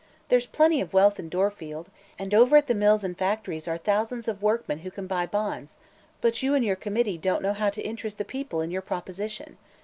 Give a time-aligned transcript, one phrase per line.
[0.29, 4.27] There's plenty of wealth in Dorfield, and over at the mills and factories are thousands
[4.27, 5.77] of workmen who can buy bonds;
[6.21, 9.59] but you and your Committee don't know how to interest the people in your proposition.